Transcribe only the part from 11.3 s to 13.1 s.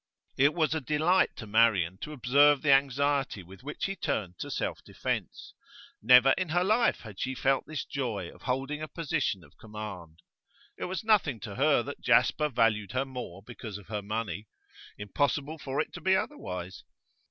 to her that Jasper valued her